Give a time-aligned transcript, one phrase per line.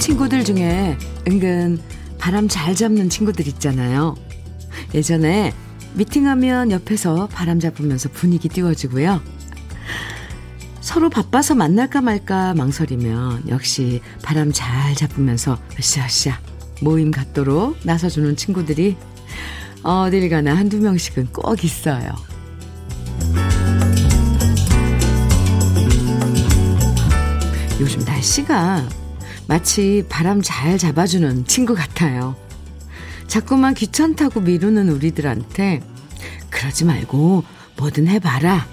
[0.00, 1.80] 친구들 중에 은근
[2.18, 4.14] 바람 잘 잡는 친구들 있잖아요.
[4.94, 5.54] 예전에
[5.94, 9.22] 미팅하면 옆에서 바람 잡으면서 분위기 띄워주고요.
[10.80, 16.38] 서로 바빠서 만날까 말까 망설이면 역시 바람 잘 잡으면서 으쌰으쌰
[16.82, 18.96] 모임 갖도록 나서주는 친구들이
[19.82, 22.12] 어딜 가나 한두 명씩은 꼭 있어요.
[27.80, 28.88] 요즘 날씨가
[29.46, 32.36] 마치 바람 잘 잡아주는 친구 같아요.
[33.26, 35.82] 자꾸만 귀찮다고 미루는 우리들한테
[36.50, 37.44] 그러지 말고
[37.76, 38.66] 뭐든 해봐라.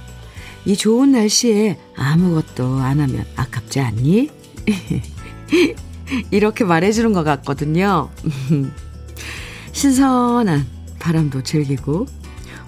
[0.65, 4.29] 이 좋은 날씨에 아무것도 안 하면 아깝지 않니?
[6.31, 8.09] 이렇게 말해주는 것 같거든요.
[9.71, 10.65] 신선한
[10.99, 12.05] 바람도 즐기고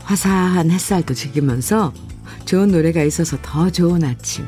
[0.03, 1.93] 화사한 햇살도 즐기면서
[2.45, 4.47] 좋은 노래가 있어서 더 좋은 아침.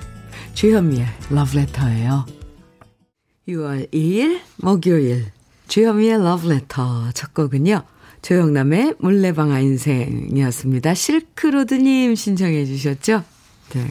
[0.53, 2.25] 주현미의 러브레터예요.
[3.47, 5.34] 6월 2일 목요일
[5.67, 7.83] 주현미의 러브레터 첫 곡은요.
[8.21, 10.93] 조영남의 물레방아 인생이었습니다.
[10.93, 13.23] 실크로드님 신청해 주셨죠?
[13.73, 13.87] 네.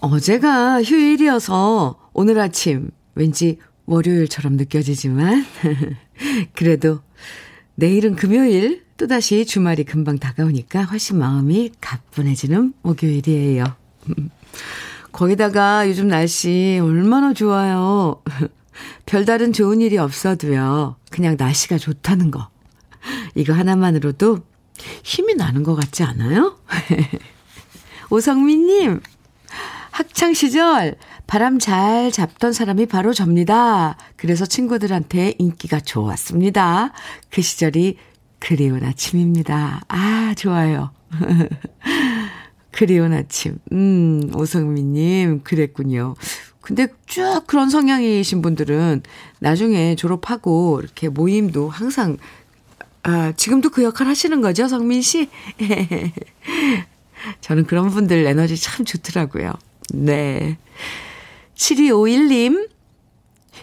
[0.00, 5.46] 어제가 휴일이어서 오늘 아침 왠지 월요일처럼 느껴지지만
[6.54, 7.00] 그래도
[7.76, 13.64] 내일은 금요일 또다시 주말이 금방 다가오니까 훨씬 마음이 가뿐해지는 목요일이에요.
[15.12, 18.22] 거기다가 요즘 날씨 얼마나 좋아요.
[19.06, 20.96] 별다른 좋은 일이 없어도요.
[21.10, 22.48] 그냥 날씨가 좋다는 거.
[23.36, 24.40] 이거 하나만으로도
[25.04, 26.58] 힘이 나는 것 같지 않아요?
[28.10, 29.00] 오성민님,
[29.92, 30.96] 학창시절
[31.26, 33.96] 바람 잘 잡던 사람이 바로 접니다.
[34.16, 36.92] 그래서 친구들한테 인기가 좋았습니다.
[37.30, 37.96] 그 시절이
[38.38, 39.82] 그리운 아침입니다.
[39.88, 40.90] 아, 좋아요.
[42.70, 43.58] 그리운 아침.
[43.72, 46.14] 음, 오성민님, 그랬군요.
[46.66, 49.02] 근데 쭉 그런 성향이신 분들은
[49.38, 52.16] 나중에 졸업하고 이렇게 모임도 항상,
[53.04, 55.28] 아, 지금도 그 역할 하시는 거죠, 성민 씨?
[57.40, 59.52] 저는 그런 분들 에너지 참 좋더라고요.
[59.94, 60.58] 네.
[61.54, 62.68] 7251님,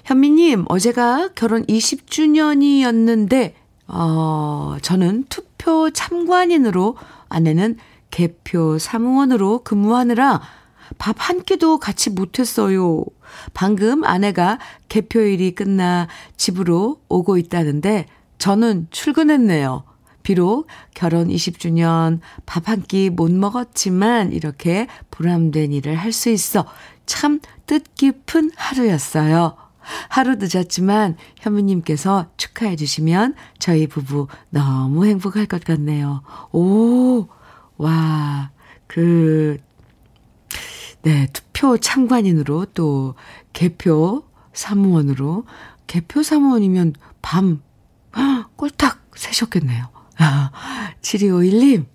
[0.06, 3.52] 현미님, 어제가 결혼 20주년이었는데,
[3.88, 6.96] 어, 저는 투표 참관인으로
[7.28, 7.75] 아내는
[8.12, 10.42] 개표 사무원으로 근무하느라
[10.98, 13.04] 밥 한 끼도 같이 못했어요.
[13.54, 14.59] 방금 아내가
[14.90, 18.06] 개표일이 끝나 집으로 오고 있다는데
[18.38, 19.84] 저는 출근했네요.
[20.24, 26.66] 비록 결혼 20주년 밥 한 끼 못 먹었지만 이렇게 보람된 일을 할 수 있어
[27.06, 29.58] 참 뜻깊은 하루였어요.
[30.08, 36.22] 하루 늦었지만 현미님께서 축하해 주시면 저희 부부 너무 행복할 것 같네요.
[36.54, 37.28] 오,
[37.78, 38.52] 와,
[38.88, 39.58] 그,
[41.03, 43.16] 네, 투표 참관인으로 또
[43.52, 45.46] 개표 사무원으로
[45.86, 47.62] 개표 사무원이면 밤
[48.56, 49.90] 꼴딱 새셨겠네요.
[50.18, 50.52] 아,
[51.02, 51.86] 7251님.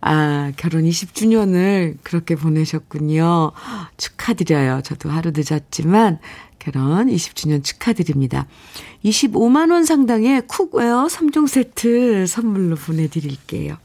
[0.00, 3.52] 아, 결혼 20주년을 그렇게 보내셨군요.
[3.96, 4.82] 축하드려요.
[4.82, 6.18] 저도 하루 늦었지만
[6.58, 8.46] 결혼 20주년 축하드립니다.
[9.04, 13.78] 25만 원 상당의 cookware 3종 세트 선물로 보내 드릴게요.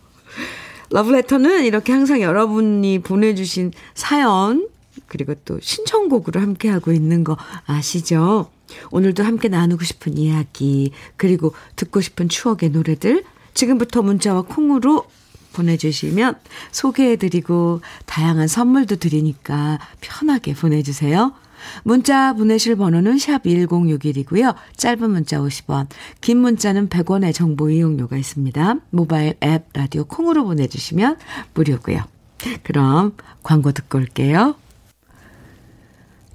[0.94, 4.70] 러브레터는 이렇게 항상 여러분이 보내주신 사연,
[5.08, 8.52] 그리고 또 신청곡으로 함께하고 있는 거 아시죠?
[8.92, 13.24] 오늘도 함께 나누고 싶은 이야기, 그리고 듣고 싶은 추억의 노래들,
[13.56, 15.06] 지금부터 문자와 콩으로
[15.54, 16.36] 보내주시면
[16.72, 21.34] 소개해드리고 다양한 선물도 드리니까 편하게 보내주세요.
[21.84, 24.56] 문자 보내실 번호는 샵 1061이고요.
[24.78, 25.88] 짧은 문자 50원,
[26.22, 28.76] 긴 문자는 100원의 정보 이용료가 있습니다.
[28.90, 31.18] 모바일 앱 라디오 콩으로 보내주시면
[31.54, 32.04] 무료고요.
[32.64, 34.56] 그럼 광고 듣고 올게요.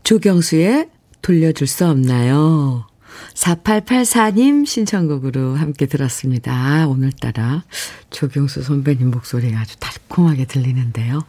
[0.05, 0.89] 조경수의
[1.21, 2.87] 돌려줄 수 없나요?
[3.35, 6.87] 4884님 신청곡으로 함께 들었습니다.
[6.89, 7.65] 오늘따라
[8.11, 11.25] 조경수 선배님 목소리가 아주 달콤하게 들리는데요.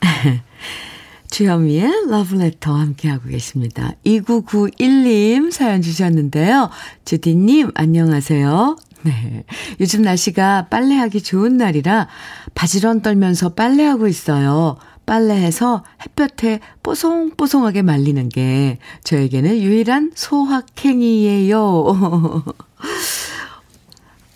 [1.34, 3.90] 주현미의 러브레터 함께하고 계십니다.
[4.06, 6.70] 2991님 사연 주셨는데요.
[7.04, 8.76] 주디님, 안녕하세요.
[9.02, 9.44] 네.
[9.80, 12.06] 요즘 날씨가 빨래하기 좋은 날이라
[12.54, 14.76] 바지런 떨면서 빨래하고 있어요.
[15.06, 21.58] 빨래해서 햇볕에 뽀송뽀송하게 말리는 게 저에게는 유일한 소확행이에요.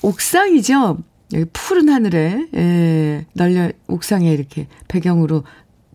[0.03, 0.99] 옥상이죠?
[1.35, 5.45] 여기 푸른 하늘에, 예, 널려, 옥상에 이렇게 배경으로,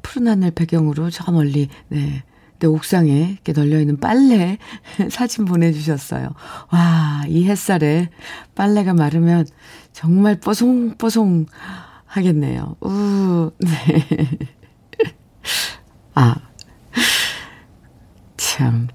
[0.03, 2.23] 푸른 하늘 배경으로 저 멀리, 네.
[2.59, 4.57] 내 옥상에 이렇게 널려있는 빨래
[5.09, 6.29] 사진 보내주셨어요.
[6.71, 8.09] 와, 이 햇살에
[8.55, 9.47] 빨래가 마르면
[9.91, 11.47] 정말 뽀송뽀송
[12.05, 12.75] 하겠네요.
[12.81, 14.29] 우, 네.
[16.15, 16.35] 아,
[18.37, 18.87] 참.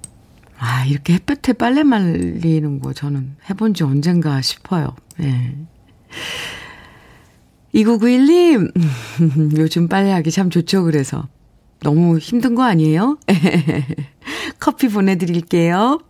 [0.57, 4.97] 아, 이렇게 햇볕에 빨래 말리는 거 저는 해본 지 언젠가 싶어요.
[5.19, 5.57] 네.
[7.75, 8.73] 2991님,
[9.59, 11.29] 요즘 빨래하기 참 좋죠, 그래서.
[11.81, 13.19] 너무 힘든 거 아니에요?
[14.59, 16.01] 커피 보내드릴게요.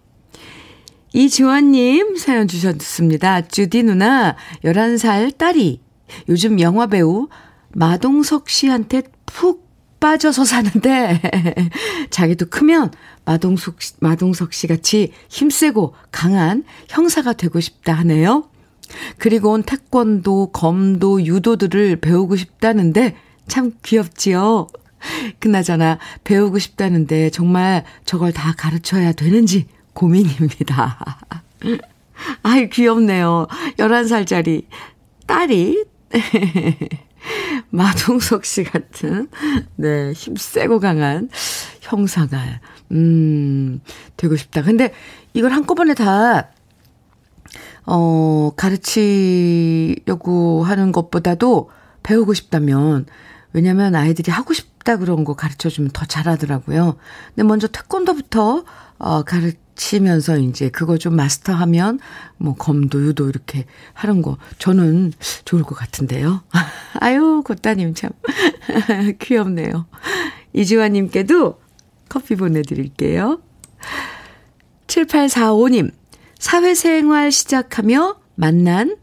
[1.12, 3.42] 이지원님 사연 주셨습니다.
[3.42, 5.80] 주디 누나, 11살 딸이
[6.28, 7.28] 요즘 영화배우
[7.74, 9.68] 마동석 씨한테 푹
[10.00, 11.20] 빠져서 사는데,
[12.10, 12.92] 자기도 크면
[13.24, 18.48] 마동석, 마동석 씨 같이 힘세고 강한 형사가 되고 싶다 하네요.
[19.18, 24.66] 그리고 태권도, 검도, 유도들을 배우고 싶다는데 참 귀엽지요?
[25.38, 30.98] 그나저나 배우고 싶다는데 정말 저걸 다 가르쳐야 되는지 고민입니다.
[32.42, 33.46] 아이, 귀엽네요.
[33.78, 34.66] 11살짜리
[35.26, 35.84] 딸이
[37.70, 39.28] 마동석 씨 같은,
[39.76, 41.28] 네, 힘세고 강한
[41.80, 42.60] 형사가,
[42.92, 43.80] 음,
[44.16, 44.62] 되고 싶다.
[44.62, 44.92] 근데
[45.34, 46.50] 이걸 한꺼번에 다,
[47.90, 50.02] 어, 가르치려고
[50.62, 51.70] 하는 것보다도
[52.02, 53.06] 배우고 싶다면,
[53.54, 56.96] 왜냐면 아이들이 하고 싶다 그런 거 가르쳐 주면 더 잘하더라고요.
[57.28, 58.64] 근데 먼저 태권도부터,
[58.98, 62.00] 어, 가르, 치면서 이제 그거 좀 마스터하면
[62.36, 63.64] 뭐 검도 유도 이렇게
[63.94, 65.12] 하는 거 저는
[65.44, 66.42] 좋을 것 같은데요.
[67.00, 68.10] 아유, 고따님 참
[69.20, 69.86] 귀엽네요.
[70.52, 71.60] 이지환님께도
[72.08, 73.40] 커피 보내드릴게요.
[74.88, 75.92] 7845님,
[76.38, 78.96] 사회생활 시작하며 만난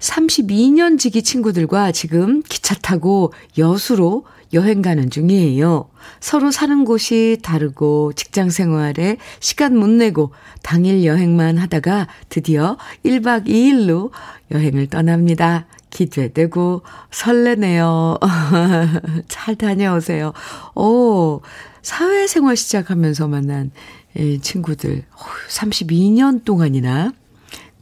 [0.00, 4.24] 32년 지기 친구들과 지금 기차 타고 여수로
[4.54, 5.90] 여행 가는 중이에요.
[6.20, 10.32] 서로 사는 곳이 다르고 직장 생활에 시간 못 내고
[10.62, 14.10] 당일 여행만 하다가 드디어 1박 2일로
[14.50, 15.66] 여행을 떠납니다.
[15.90, 18.18] 기대되고 설레네요.
[19.28, 20.32] 잘 다녀오세요.
[20.74, 21.40] 오,
[21.82, 23.70] 사회생활 시작하면서 만난
[24.14, 25.04] 친구들
[25.48, 27.12] 32년 동안이나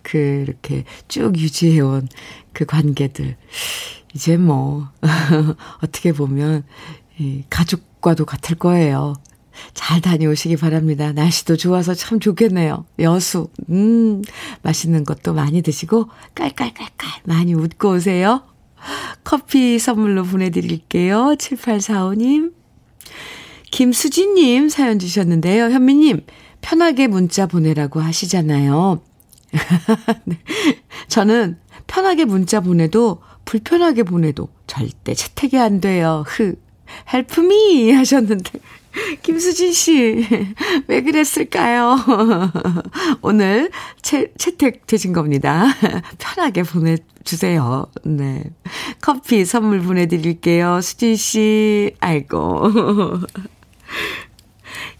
[0.02, 2.08] 그렇게 쭉 유지해온
[2.52, 3.36] 그 관계들.
[4.14, 4.88] 이제 뭐,
[5.82, 6.64] 어떻게 보면,
[7.18, 9.14] 이 가족과도 같을 거예요.
[9.74, 11.12] 잘 다녀오시기 바랍니다.
[11.12, 12.86] 날씨도 좋아서 참 좋겠네요.
[13.00, 14.22] 여수, 음,
[14.62, 18.42] 맛있는 것도 많이 드시고, 깔깔깔깔 많이 웃고 오세요.
[19.24, 21.34] 커피 선물로 보내드릴게요.
[21.38, 22.52] 7845님.
[23.70, 25.70] 김수진님 사연 주셨는데요.
[25.70, 26.24] 현미님,
[26.60, 29.00] 편하게 문자 보내라고 하시잖아요.
[30.24, 30.38] 네.
[31.08, 36.24] 저는 편하게 문자 보내도 불편하게 보내도 절대 채택이 안 돼요.
[36.26, 36.56] 흐.
[37.12, 38.60] 헬프미 하셨는데
[39.22, 40.26] 김수진 씨,
[40.86, 41.96] 왜 그랬을까요?
[43.22, 43.70] 오늘
[44.02, 45.66] 채, 채택 되신 겁니다.
[46.18, 47.86] 편하게 보내 주세요.
[48.04, 48.44] 네.
[49.00, 50.80] 커피 선물 보내 드릴게요.
[50.80, 52.72] 수진 씨, 아이고.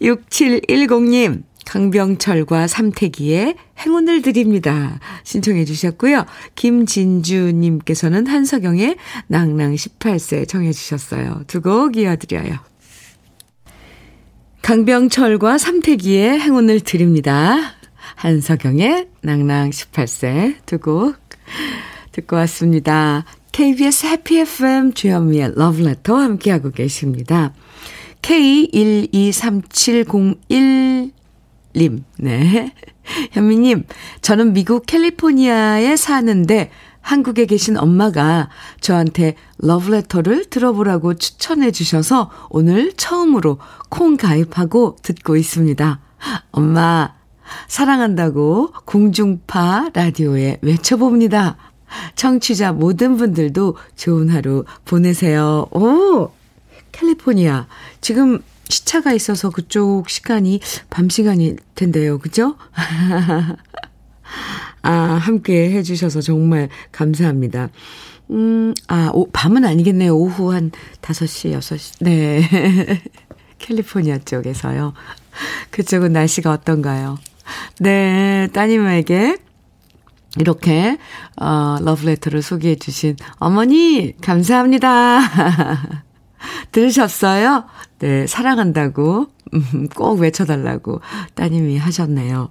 [0.00, 5.00] 6710님, 강병철과 삼태기의 행운을 드립니다.
[5.24, 6.24] 신청해 주셨고요.
[6.54, 8.96] 김진주님께서는 한석영의
[9.26, 11.42] 낭낭 18세 정해 주셨어요.
[11.49, 12.54] 두 곡 이어드려요.
[14.62, 17.75] 강병철과 삼태기의 행운을 드립니다.
[18.16, 21.16] 한석영의 낭낭 18세 두 곡
[22.12, 23.25] 듣고 왔습니다.
[23.52, 27.52] KBS 해피 FM 주현미의 러브레터 함께하고 계십니다.
[28.26, 31.12] K12370
[31.76, 32.73] 님, 네.
[33.30, 33.85] 현미님,
[34.21, 38.49] 저는 미국 캘리포니아에 사는데 한국에 계신 엄마가
[38.80, 43.59] 저한테 러브레터를 들어보라고 추천해 주셔서 오늘 처음으로
[43.90, 46.00] 콩 가입하고 듣고 있습니다.
[46.50, 47.14] 엄마,
[47.68, 51.56] 사랑한다고 공중파 라디오에 외쳐봅니다.
[52.16, 55.68] 청취자 모든 분들도 좋은 하루 보내세요.
[55.71, 56.33] 오!
[56.96, 57.66] 캘리포니아.
[58.00, 60.60] 지금 시차가 있어서 그쪽 시간이
[60.90, 62.18] 밤 시간일 텐데요.
[62.18, 62.56] 그죠?
[64.82, 67.70] 아, 함께 해주셔서 정말 감사합니다.
[68.30, 70.16] 음, 아, 오, 밤은 아니겠네요.
[70.16, 70.70] 오후 한
[71.02, 71.96] 5시, 6시.
[72.00, 72.48] 네.
[73.58, 74.94] 캘리포니아 쪽에서요.
[75.70, 77.18] 그쪽은 날씨가 어떤가요?
[77.78, 79.38] 네, 따님에게
[80.38, 80.98] 이렇게,
[81.40, 86.02] 어, 러브레터를 소개해 주신 어머니, 감사합니다.
[86.72, 87.64] 들으셨어요?
[87.98, 91.00] 네, 사랑한다고 음, 꼭 외쳐달라고
[91.34, 92.50] 따님이 하셨네요.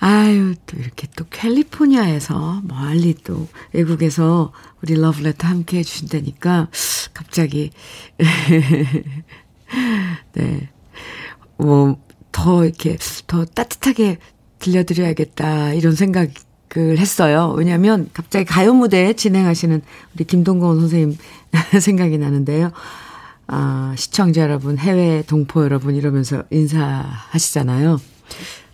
[0.00, 6.68] 아유, 또 이렇게 또 캘리포니아에서 멀리 또 외국에서 우리 러브레터 함께 해주신다니까
[7.12, 7.70] 갑자기,
[10.32, 10.70] 네.
[11.58, 12.00] 뭐,
[12.32, 12.96] 더 이렇게
[13.26, 14.18] 더 따뜻하게
[14.60, 16.30] 들려드려야겠다 이런 생각
[16.76, 17.52] 을 했어요.
[17.56, 19.82] 왜냐하면 갑자기 가요 무대 진행하시는
[20.14, 21.18] 우리 김동건 선생님
[21.80, 22.70] 생각이 나는데요.
[23.48, 27.98] 아, 시청자 여러분, 해외 동포 여러분 이러면서 인사하시잖아요.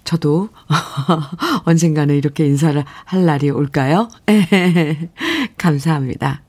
[0.04, 0.50] 저도
[1.64, 4.10] 언젠가는 이렇게 인사를 할 날이 올까요?
[5.56, 6.42] 감사합니다.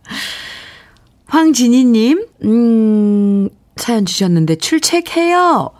[1.27, 5.76] 황진희님, 음, 사연 주셨는데 출첵해요.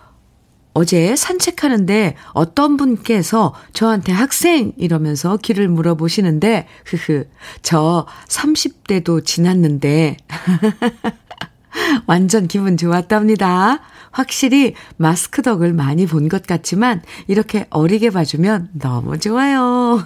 [0.78, 7.26] 어제 산책하는데 어떤 분께서 저한테 학생 이러면서 길을 물어보시는데, 흐흐,
[7.64, 10.18] 저 30대도 지났는데,
[12.06, 13.80] 완전 기분 좋았답니다.
[14.12, 20.04] 확실히 마스크 덕을 많이 본 것 같지만, 이렇게 어리게 봐주면 너무 좋아요.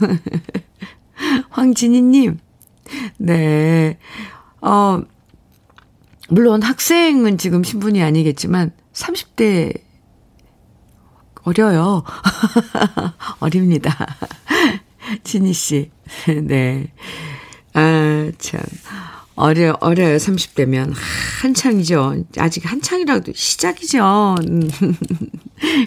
[1.52, 2.40] 황진희님,
[3.18, 3.98] 네.
[4.62, 5.02] 어,
[6.30, 9.91] 물론 학생은 지금 신분이 아니겠지만, 30대
[11.44, 12.04] 어려요.
[13.40, 13.96] 어립니다.
[15.24, 15.92] 진희 씨.
[16.44, 16.92] 네.
[17.74, 18.62] 아, 참.
[19.36, 20.18] 어려, 어려요.
[20.18, 20.94] 30대면.
[21.42, 22.26] 한창이죠.
[22.38, 24.36] 아직 한창이라도 시작이죠.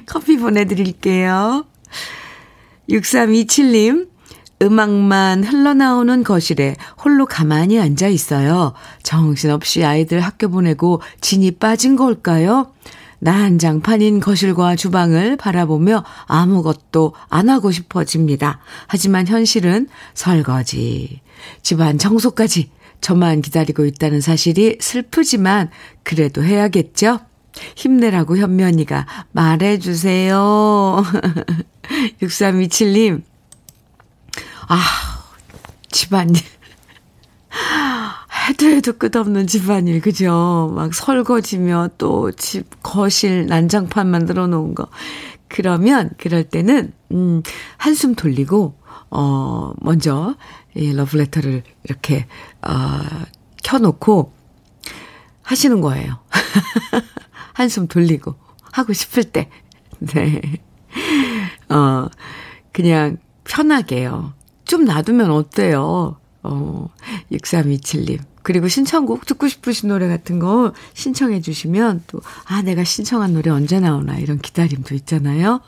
[0.07, 1.65] 커피 보내드릴게요.
[2.89, 4.09] 6327님.
[4.63, 8.73] 음악만 흘러나오는 거실에 홀로 가만히 앉아 있어요.
[9.03, 12.73] 정신없이 아이들 학교 보내고 진이 빠진 걸까요?
[13.25, 18.61] 난장판인 거실과 주방을 바라보며 아무것도 안 하고 싶어집니다.
[18.87, 21.23] 하지만 현실은 설거지,
[21.63, 25.71] 집안 청소까지 저만 기다리고 있다는 사실이 슬프지만
[26.03, 27.21] 그래도 해야겠죠?
[27.77, 31.03] 힘내라고 현면이가 말해주세요.
[32.21, 33.23] 6327님.
[34.69, 34.83] 아,
[35.91, 36.43] 집안일.
[38.49, 40.71] 해도 해도 끝없는 집안일, 그죠?
[40.75, 44.89] 막 설거지며 또 집, 거실, 난장판 만들어 놓은 거.
[45.49, 47.43] 그러면, 그럴 때는, 음,
[47.79, 48.75] 한숨 돌리고,
[49.11, 50.35] 어, 먼저,
[50.75, 52.27] 이 러브레터를 이렇게,
[52.61, 53.01] 어,
[53.63, 54.33] 켜놓고
[55.43, 56.19] 하시는 거예요.
[57.55, 58.35] 한숨 돌리고,
[58.73, 59.49] 하고 싶을 때.
[60.01, 60.41] 네.
[61.71, 62.09] 어,
[62.73, 64.35] 그냥 편하게요.
[64.67, 66.19] 좀 놔두면 어때요?
[66.43, 66.89] 어,
[67.33, 68.34] 6327님.
[68.45, 73.81] 그리고 신청곡 듣고 싶으신 노래 같은 거 신청해 주시면 또, 아, 내가 신청한 노래 언제
[73.81, 75.61] 나오나 이런 기다림도 있잖아요.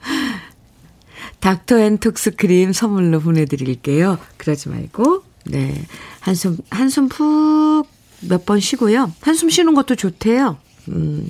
[1.40, 4.18] 닥터 앤 톡스 크림 선물로 보내드릴게요.
[4.36, 5.74] 그러지 말고, 네.
[6.20, 7.88] 한숨, 한숨 푹
[8.22, 9.12] 몇 번 쉬고요.
[9.20, 10.58] 한숨 쉬는 것도 좋대요.
[10.88, 11.28] 음,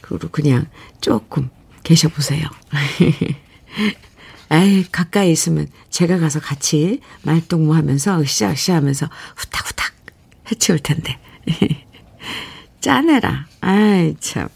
[0.00, 0.66] 그리고 그냥
[1.00, 1.50] 조금
[1.82, 2.46] 계셔보세요.
[4.52, 9.92] 에이, 가까이 있으면 제가 가서 같이 말동무 하면서 으쌰으쌰 하면서 후딱후딱
[10.50, 11.18] 해치울 텐데.
[12.80, 13.46] 짜내라.
[13.60, 14.48] 아이, 참.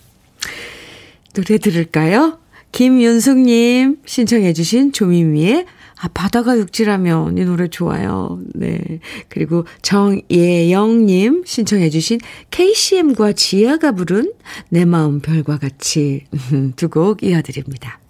[1.35, 2.39] 노래 들을까요?
[2.73, 5.67] 김윤숙님 신청해주신 조미미의
[6.01, 8.41] 아, 바다가 육지라면 이 노래 좋아요.
[8.55, 8.81] 네.
[9.29, 12.21] 그리고 정예영님 신청해주신
[12.51, 14.33] KCM과 지아가 부른
[14.71, 16.25] 내 마음 별과 같이
[16.77, 18.01] 두 곡 이어드립니다.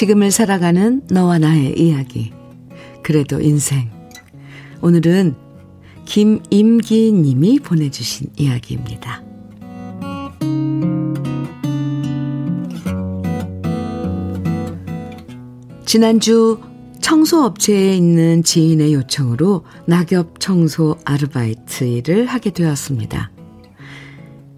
[0.00, 2.32] 지금을 살아가는 너와 나의 이야기.
[3.02, 3.90] 그래도 인생.
[4.80, 5.34] 오늘은
[6.06, 9.22] 김임기 님이 보내주신 이야기입니다.
[15.84, 16.58] 지난주
[17.02, 23.30] 청소업체에 있는 지인의 요청으로 낙엽 청소 아르바이트 일을 하게 되었습니다.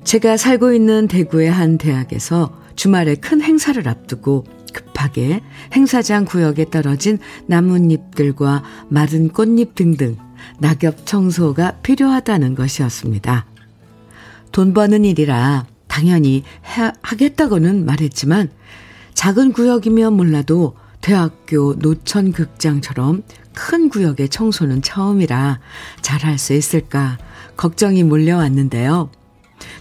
[0.04, 4.44] 제가 살고 있는 대구의 한 대학에서 주말에 큰 행사를 앞두고
[5.02, 5.40] 급하게
[5.73, 10.16] 행사장 구역에 떨어진 나뭇잎들과 마른 꽃잎 등등
[10.59, 13.47] 낙엽 청소가 필요하다는 것이었습니다.
[14.52, 18.50] 돈 버는 일이라 당연히 해, 하겠다고는 말했지만
[19.14, 23.23] 작은 구역이면 몰라도 대학교 노천 극장처럼
[23.54, 25.61] 큰 구역의 청소는 처음이라
[26.00, 27.18] 잘할 수 있을까
[27.56, 29.11] 걱정이 몰려왔는데요.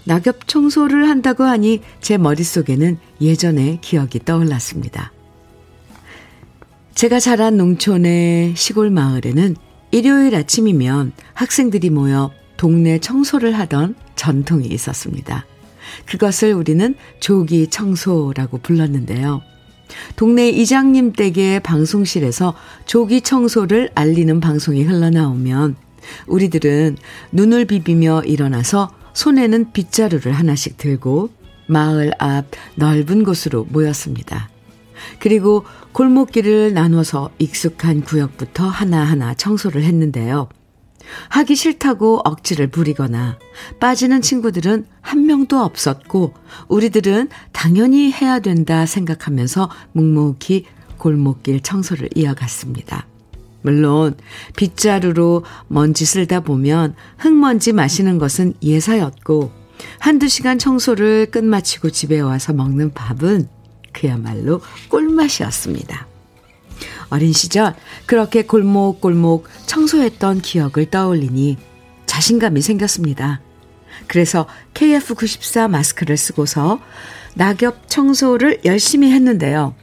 [0.04, 5.12] 낙엽 청소를 한다고 하니 제 머릿속에는 예전의 기억이 떠올랐습니다.
[6.96, 9.56] 제가 자란 농촌의 시골 마을에는
[9.92, 15.46] 일요일 아침이면 학생들이 모여 동네 청소를 하던 전통이 있었습니다.
[16.06, 19.42] 그것을 우리는 조기 청소라고 불렀는데요.
[20.16, 22.56] 동네 이장님 댁의 방송실에서
[22.86, 25.76] 조기 청소를 알리는 방송이 흘러나오면
[26.28, 26.98] 우리들은
[27.32, 31.30] 눈을 비비며 일어나서 손에는 빗자루를 하나씩 들고
[31.68, 34.50] 마을 앞 넓은 곳으로 모였습니다.
[35.20, 40.50] 그리고 골목길을 나눠서 익숙한 구역부터 하나하나 청소를 했는데요.
[41.30, 43.38] 하기 싫다고 억지를 부리거나
[43.80, 46.34] 빠지는 친구들은 한 명도 없었고
[46.68, 50.66] 우리들은 당연히 해야 된다 생각하면서 묵묵히
[50.98, 53.08] 골목길 청소를 이어갔습니다.
[53.62, 54.16] 물론
[54.56, 59.52] 빗자루로 먼지 쓸다 보면 흙먼지 마시는 것은 예사였고
[60.00, 63.48] 한두 시간 청소를 끝마치고 집에 와서 먹는 밥은
[63.94, 66.08] 그야말로 꿀맛이었습니다.
[67.10, 67.76] 어린 시절
[68.06, 71.58] 그렇게 골목골목 청소했던 기억을 떠올리니
[72.06, 73.42] 자신감이 생겼습니다.
[74.08, 76.80] 그래서 KF94 마스크를 쓰고서
[77.36, 79.76] 낙엽 청소를 열심히 했는데요.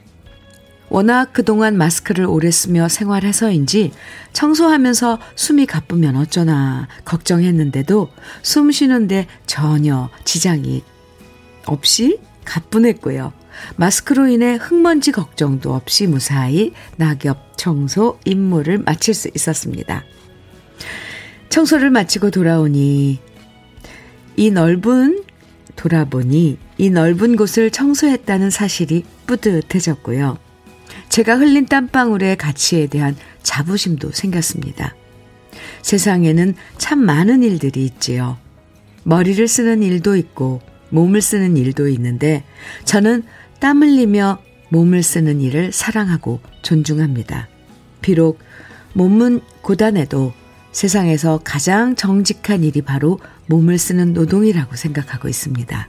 [0.91, 3.93] 워낙 그동안 마스크를 오래 쓰며 생활해서인지
[4.33, 8.09] 청소하면서 숨이 가쁘면 어쩌나 걱정했는데도
[8.43, 10.83] 숨 쉬는데 전혀 지장이
[11.67, 13.33] 없이 가뿐했고요.
[13.77, 20.05] 마스크로 인해 흙먼지 걱정도 없이 무사히 낙엽 청소 임무를 마칠 수 있었습니다.
[21.51, 23.21] 청소를 마치고 돌아오니
[24.37, 25.25] 이 넓은
[25.77, 30.39] 돌아보니 이 넓은 곳을 청소했다는 사실이 뿌듯해졌고요.
[31.19, 34.95] 제가 흘린 땀방울의 가치에 대한 자부심도 생겼습니다.
[35.83, 38.39] 세상에는 참 많은 일들이 있지요.
[39.03, 40.61] 머리를 쓰는 일도 있고
[40.91, 42.45] 몸을 쓰는 일도 있는데
[42.85, 43.25] 저는
[43.59, 47.49] 땀 흘리며 몸을 쓰는 일을 사랑하고 존중합니다.
[48.01, 48.39] 비록
[48.93, 50.33] 몸은 고단해도
[50.71, 55.89] 세상에서 가장 정직한 일이 바로 몸을 쓰는 노동이라고 생각하고 있습니다.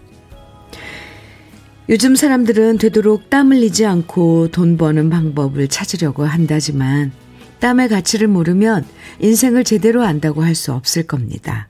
[1.89, 7.11] 요즘 사람들은 되도록 땀 흘리지 않고 돈 버는 방법을 찾으려고 한다지만
[7.59, 8.85] 땀의 가치를 모르면
[9.19, 11.67] 인생을 제대로 안다고 할 수 없을 겁니다.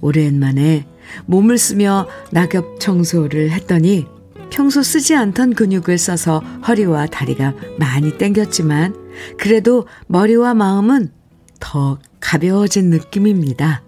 [0.00, 0.86] 오랜만에
[1.26, 4.06] 몸을 쓰며 낙엽 청소를 했더니
[4.50, 6.38] 평소 쓰지 않던 근육을 써서
[6.68, 8.94] 허리와 다리가 많이 땡겼지만
[9.36, 11.10] 그래도 머리와 마음은
[11.58, 13.82] 더 가벼워진 느낌입니다.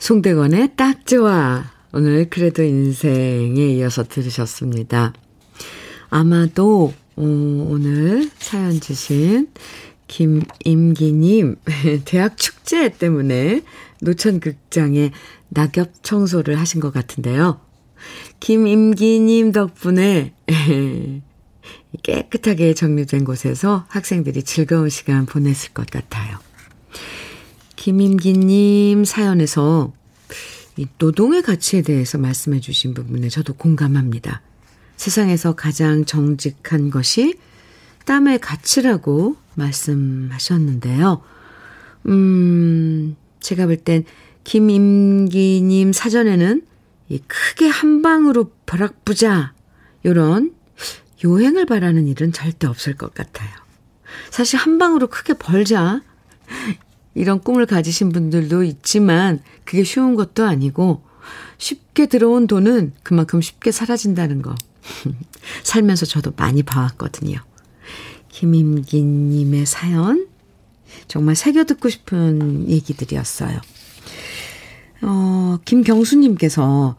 [0.00, 1.79] 송대건의 딱 좋아.
[1.92, 5.12] 오늘 그래도 인생에 이어서 들으셨습니다.
[6.08, 9.48] 아마도 어, 오늘 사연 주신
[10.06, 11.56] 김임기님
[12.04, 13.62] 대학 축제 때문에
[14.00, 15.10] 노천극장에
[15.48, 17.60] 낙엽 청소를 하신 것 같은데요.
[18.38, 20.32] 김임기님 덕분에
[22.02, 26.38] 깨끗하게 정리된 곳에서 학생들이 즐거운 시간 보냈을 것 같아요.
[27.76, 29.92] 김임기님 사연에서
[30.80, 34.40] 이 노동의 가치에 대해서 말씀해 주신 부분에 저도 공감합니다.
[34.96, 37.38] 세상에서 가장 정직한 것이
[38.06, 41.22] 땀의 가치라고 말씀하셨는데요.
[42.06, 44.04] 음, 제가 볼 땐
[44.44, 46.62] 김임기님 사전에는
[47.10, 49.52] 이 크게 한 방으로 벼락부자
[50.06, 50.54] 요런
[51.22, 53.50] 요행을 바라는 일은 절대 없을 것 같아요.
[54.30, 56.00] 사실 한 방으로 크게 벌자
[57.20, 61.02] 이런 꿈을 가지신 분들도 있지만 그게 쉬운 것도 아니고
[61.58, 64.54] 쉽게 들어온 돈은 그만큼 쉽게 사라진다는 거
[65.62, 67.38] 살면서 저도 많이 봐왔거든요.
[68.30, 70.28] 김임기님의 사연
[71.08, 73.60] 정말 새겨 듣고 싶은 얘기들이었어요.
[75.02, 76.96] 어, 김경수님께서,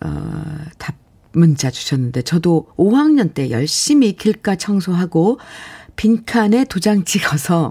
[0.00, 0.44] 어,
[0.78, 0.96] 답
[1.32, 5.38] 문자 주셨는데, 저도 5학년 때 열심히 길가 청소하고,
[5.96, 7.70] 빈칸에 도장 찍어서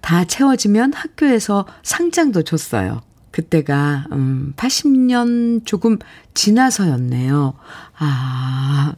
[0.00, 3.02] 다 채워지면 학교에서 상장도 줬어요.
[3.30, 5.98] 그때가, 음, 80년 조금
[6.34, 7.54] 지나서였네요.
[7.98, 8.94] 아,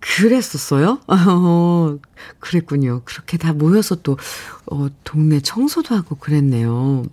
[0.00, 1.00] 그랬었어요?
[1.08, 1.98] 어,
[2.38, 3.02] 그랬군요.
[3.04, 4.16] 그렇게 다 모여서 또,
[4.70, 7.04] 어, 동네 청소도 하고 그랬네요.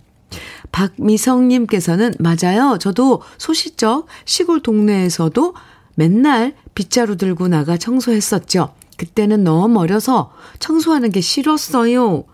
[0.72, 2.78] 박미성님께서는 맞아요.
[2.78, 5.54] 저도 소시적 시골 동네에서도
[5.94, 8.74] 맨날 빗자루 들고 나가 청소했었죠.
[8.96, 12.24] 그때는 너무 어려서 청소하는 게 싫었어요.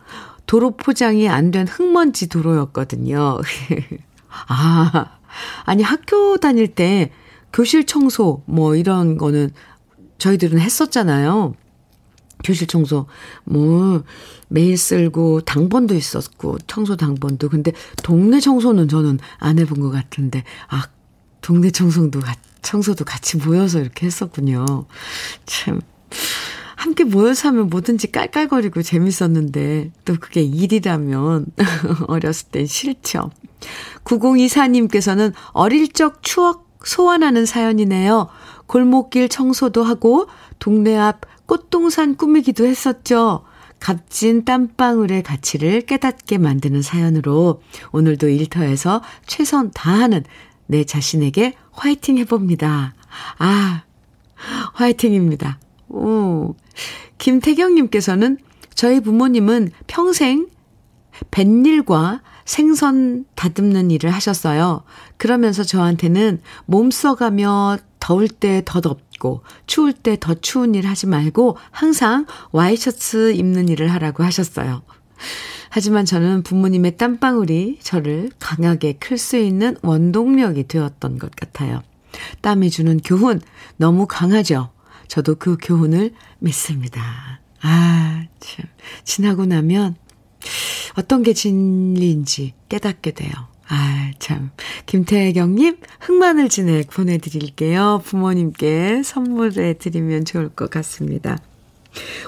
[0.47, 3.39] 도로 포장이 안 된 흙먼지 도로였거든요.
[4.49, 5.19] 아,
[5.65, 7.11] 아니 학교 다닐 때
[7.53, 9.51] 교실 청소 뭐 이런 거는
[10.19, 11.55] 저희들은 했었잖아요.
[12.43, 13.07] 교실 청소
[13.45, 14.03] 뭐
[14.49, 20.85] 매일 쓸고 당번도 있었고 청소 당번도 근데 동네 청소는 저는 안 해본 것 같은데 아
[21.43, 22.21] 동네 청소도
[22.63, 24.87] 청소도 같이 모여서 이렇게 했었군요.
[25.47, 25.81] 참
[26.77, 31.47] 함께 모여서 하면 뭐든지 깔깔거리고 재밌었는데 또 그게 일이라면
[32.09, 33.31] 어렸을 땐 싫죠.
[34.05, 38.29] 9024님께서는 어릴 적 추억 소환하는 사연이네요.
[38.67, 43.45] 골목길 청소도 하고 동네 앞 꽃동산 꾸미기도 했었죠.
[43.81, 50.23] 값진 땀방울의 가치를 깨닫게 만드는 사연으로 오늘도 일터에서 최선 다하는
[50.67, 52.95] 내 자신에게 화이팅 해봅니다.
[53.39, 53.83] 아,
[54.75, 55.59] 화이팅입니다.
[55.91, 56.55] 오.
[57.19, 58.39] 김태경님께서는
[58.75, 60.49] 저희 부모님은 평생
[61.31, 64.85] 뱃일과 생선 다듬는 일을 하셨어요.
[65.19, 71.59] 그러면서 저한테는 몸 써가며 더울 때 더 덥고 추울 때 더 추운 일 하지 말고
[71.71, 74.83] 항상 와이셔츠 입는 일을 하라고 하셨어요.
[75.69, 81.83] 하지만 저는 부모님의 땀방울이 저를 강하게 클 수 있는 원동력이 되었던 것 같아요.
[82.41, 83.41] 땀이 주는 교훈
[83.77, 84.71] 너무 강하죠.
[85.11, 87.41] 저도 그 교훈을 믿습니다.
[87.63, 88.67] 아, 참.
[89.03, 89.97] 지나고 나면
[90.95, 93.33] 어떤 게 진리인지 깨닫게 돼요.
[93.67, 94.53] 아, 참.
[94.87, 98.03] 김태경님, 흑마늘 진액 보내드릴게요.
[98.05, 101.39] 부모님께 선물해 드리면 좋을 것 같습니다.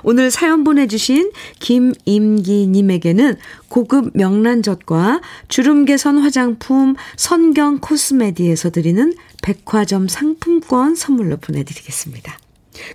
[0.02, 3.36] 오늘 사연 보내주신 김임기님에게는
[3.68, 12.41] 고급 명란젓과 주름 개선 화장품 선경 코스메디에서 드리는 백화점 상품권 선물로 보내드리겠습니다.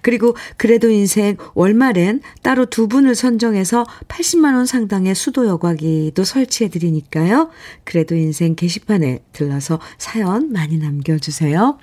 [0.01, 7.49] 그리고 그래도 인생 월말엔 따로 두 분을 선정해서 80만원 상당의 수도 여과기도 설치해 드리니까요.
[7.83, 11.77] 그래도 인생 게시판에 들러서 사연 많이 남겨주세요.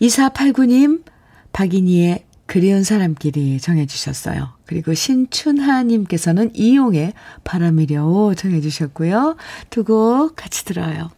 [0.00, 1.02] 2489님,
[1.52, 4.50] 박인희의 그리운 사람끼리 정해주셨어요.
[4.66, 7.12] 그리고 신춘하님께서는 이용의
[7.44, 9.36] 바람이려오 청해주셨고요.
[9.70, 11.10] 두 곡 같이 들어요.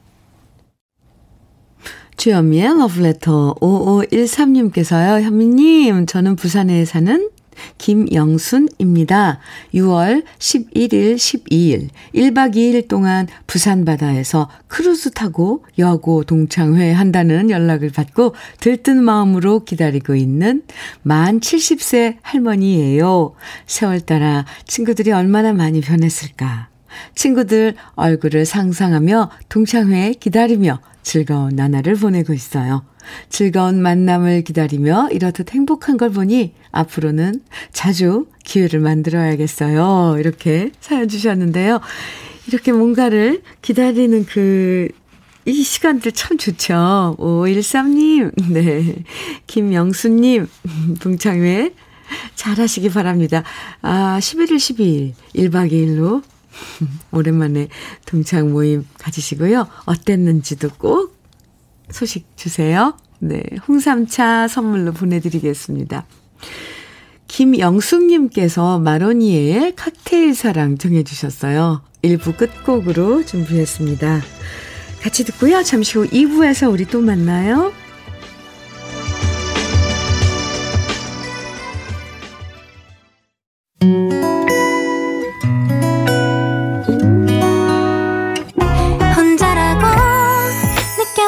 [2.25, 5.21] 주현미의 러브레터 5513님께서요.
[5.21, 7.29] 현미님, 저는 부산에 사는
[7.77, 9.41] 김영순입니다.
[9.75, 18.35] 6월 11일, 12일, 1박 2일 동안 부산 바다에서 크루즈 타고 여고 동창회 한다는 연락을 받고
[18.59, 20.63] 들뜬 마음으로 기다리고 있는
[21.03, 23.35] 만 70세 할머니예요.
[23.67, 26.69] 세월 따라 친구들이 얼마나 많이 변했을까.
[27.15, 32.85] 친구들 얼굴을 상상하며 동창회 기다리며 즐거운 나날을 보내고 있어요.
[33.29, 40.17] 즐거운 만남을 기다리며 이렇듯 행복한 걸 보니 앞으로는 자주 기회를 만들어야겠어요.
[40.19, 41.81] 이렇게 사연 주셨는데요.
[42.49, 44.89] 이렇게 뭔가를 기다리는 그,
[45.45, 47.17] 이 시간들 참 좋죠.
[47.19, 48.97] 513님, 네.
[49.47, 50.49] 김영수님,
[51.01, 51.75] 동창회
[52.35, 53.45] 잘 하시기 바랍니다.
[53.83, 56.23] 아, 11일, 12일, 1박 2일로
[57.13, 57.69] 오랜만에
[58.07, 59.67] 동창 모임 가지시고요.
[59.87, 61.17] 어땠는지도 꼭
[61.91, 62.97] 소식 주세요.
[63.19, 66.07] 네, 홍삼차 선물로 보내드리겠습니다.
[67.29, 71.83] 김영숙님께서 마로니에의 칵테일 사랑 정해주셨어요.
[72.03, 74.21] 1부 끝곡으로 준비했습니다.
[75.01, 75.63] 같이 듣고요.
[75.63, 77.73] 잠시 후 2부에서 우리 또 만나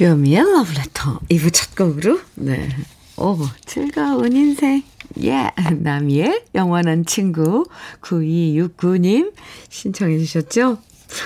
[0.00, 2.70] 주현미의 Letter 2부 첫 곡으로 네.
[3.18, 3.36] 오,
[3.66, 4.82] 즐거운 인생.
[5.20, 5.76] 예, yeah.
[5.78, 7.66] 남이의 영원한 친구
[8.00, 9.34] 9269님
[9.68, 10.78] 신청해 주셨죠?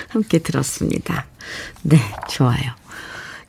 [0.09, 1.25] 함께 들었습니다.
[1.83, 2.73] 네, 좋아요.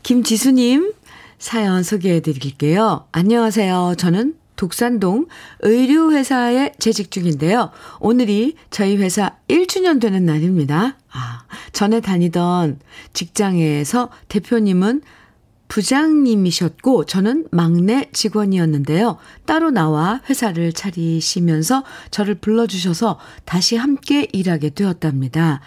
[0.03, 0.93] 김지수님
[1.39, 3.07] 사연 소개해 드릴게요.
[3.11, 3.95] 안녕하세요.
[3.97, 5.25] 저는 독산동
[5.61, 7.71] 의류회사에 재직 중인데요.
[7.99, 10.97] 오늘이 저희 회사 1주년 되는 날입니다.
[11.15, 12.79] 아, 전에 다니던
[13.13, 15.01] 직장에서 대표님은
[15.69, 19.17] 부장님이셨고 저는 막내 직원이었는데요.
[19.45, 25.61] 따로 나와 회사를 차리시면서 저를 불러주셔서 다시 함께 일하게 되었답니다.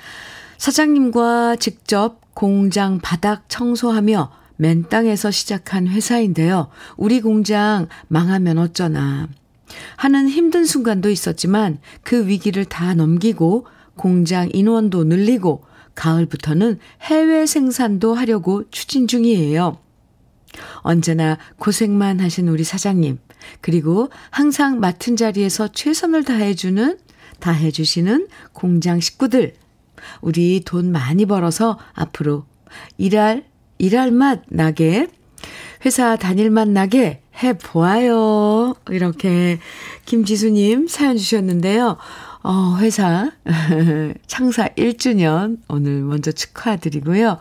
[0.58, 6.68] 사장님과 직접 공장 바닥 청소하며 맨 땅에서 시작한 회사인데요.
[6.96, 9.28] 우리 공장 망하면 어쩌나.
[9.96, 13.66] 하는 힘든 순간도 있었지만 그 위기를 다 넘기고
[13.98, 19.78] 공장 인원도 늘리고 가을부터는 해외 생산도 하려고 추진 중이에요.
[20.78, 23.18] 언제나 고생만 하신 우리 사장님,
[23.60, 26.98] 그리고 항상 맡은 자리에서 최선을 다해주는
[27.40, 29.54] 다 해주시는 공장 식구들.
[30.20, 32.46] 우리 돈 많이 벌어서 앞으로
[32.96, 33.44] 일할,
[33.78, 35.08] 일할 맛 나게,
[35.84, 38.74] 회사 다닐 맛 나게 해보아요.
[38.90, 39.58] 이렇게
[40.06, 41.96] 김지수님 사연 주셨는데요.
[42.42, 43.30] 어, 회사
[44.26, 47.38] 창사 1주년 오늘 먼저 축하드리고요.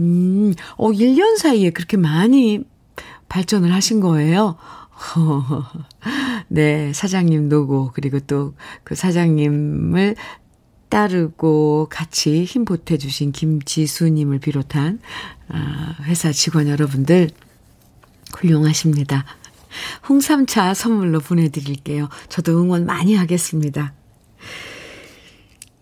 [0.00, 2.64] 음, 어, 1년 사이에 그렇게 많이
[3.28, 4.56] 발전을 하신 거예요.
[6.48, 10.16] 네, 사장님 노고, 그리고 또 그 사장님을
[10.88, 15.00] 따르고 같이 힘 보태주신 김지수님을 비롯한
[15.48, 17.30] 아, 회사 직원 여러분들
[18.34, 19.24] 훌륭하십니다.
[20.08, 22.08] 홍삼차 선물로 보내드릴게요.
[22.30, 23.92] 저도 응원 많이 하겠습니다.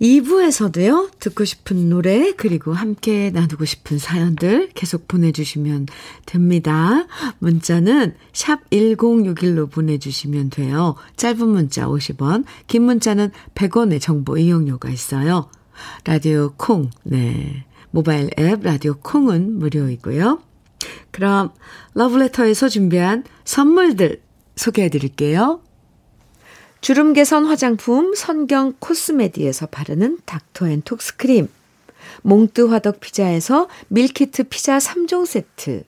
[0.01, 5.87] 2부에서도요, 듣고 싶은 노래, 그리고 함께 나누고 싶은 사연들 계속 보내주시면
[6.27, 7.07] 됩니다.
[7.39, 10.97] 문자는 샵 1061로 보내주시면 돼요.
[11.17, 15.51] 짧은 문자 50원, 긴 문자는 100원의 정보 이용료가 있어요.
[16.05, 17.65] 라디오 콩, 네.
[17.91, 20.43] 모바일 앱 라디오 콩은 무료이고요.
[21.11, 21.51] 그럼
[21.95, 24.21] 러브레터에서 준비한 선물들
[24.57, 25.63] 소개해 드릴게요.
[26.87, 31.49] 주름 개선 화장품 선경 코스메디에서 바르는 닥터앤톡스 크림.
[32.23, 35.83] 몽뜨 화덕 피자에서 밀키트 피자 3종 세트.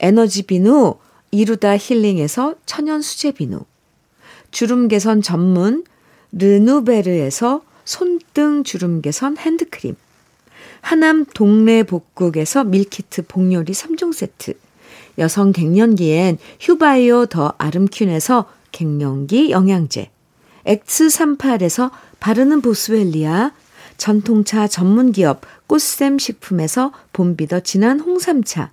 [0.00, 0.94] 에너지 비누
[1.30, 3.66] 이루다 힐링에서 천연 수제 비누.
[4.50, 5.84] 주름 개선 전문
[6.32, 9.94] 르누베르에서 손등 주름 개선 핸드크림.
[10.80, 14.54] 하남 동네 복국에서 밀키트 복요리 3종 세트.
[15.18, 20.13] 여성 갱년기엔 휴바이오 더 아름퀸에서 갱년기 영양제
[20.66, 23.52] X38에서 바르는 보스웰리아,
[23.96, 28.70] 전통차 전문기업 꽃샘 식품에서 봄비더 진한 홍삼차,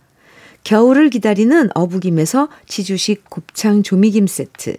[0.64, 4.78] 겨울을 기다리는 어부김에서 지주식 곱창 조미김 세트,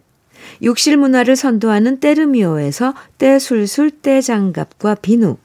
[0.63, 5.37] 욕실 문화를 선도하는 때르미오에서 때술술 때장갑과 비누,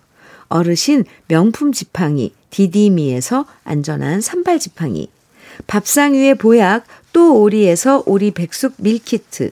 [0.49, 5.09] 어르신 명품 지팡이 디디미에서 안전한 산발 지팡이,
[5.67, 9.51] 밥상 위의 보약 또 오리에서 오리 백숙 밀키트,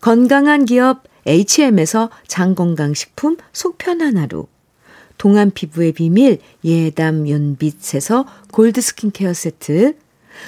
[0.00, 4.46] 건강한 기업 HM에서 장건강식품 속편한 하루.
[5.18, 9.96] 동안 피부의 비밀 예담 윤빛에서 골드 스킨케어 세트.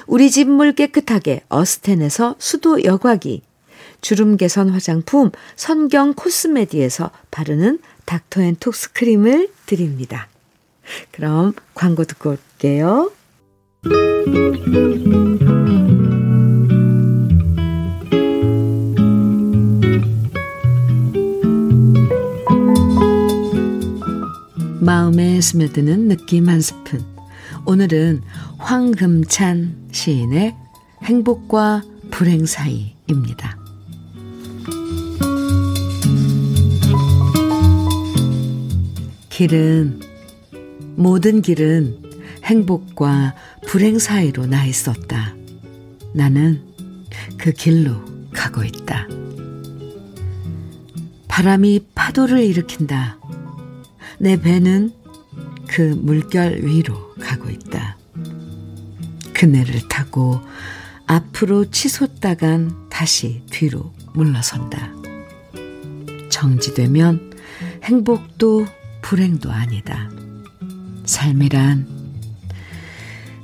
[0.07, 3.42] 우리 집 물 깨끗하게 어스텐에서 수도 여과기.
[4.01, 10.29] 주름 개선 화장품 선경 코스메디에서 바르는 닥터앤톡스 크림을 드립니다.
[11.12, 13.11] 그럼 광고 듣고 올게요.
[24.85, 27.03] 마음에 스며드는 느낌 한 스푼.
[27.64, 28.20] 오늘은
[28.59, 30.55] 황금찬 시인의
[31.03, 33.57] 행복과 불행 사이입니다.
[39.31, 40.01] 길은,
[40.97, 42.03] 모든 길은
[42.44, 43.35] 행복과
[43.66, 45.35] 불행 사이로 나 있었다.
[46.12, 46.61] 나는
[47.38, 47.94] 그 길로
[48.35, 49.09] 가고 있다.
[51.27, 53.18] 바람이 파도를 일으킨다.
[54.18, 54.92] 내 배는
[55.66, 57.96] 그 물결 위로 가고 있다.
[59.33, 60.40] 그네를 타고
[61.07, 64.92] 앞으로 치솟다간 다시 뒤로 물러선다.
[66.31, 67.35] 정지되면
[67.83, 68.66] 행복도
[69.03, 70.09] 불행도 아니다.
[71.05, 71.87] 삶이란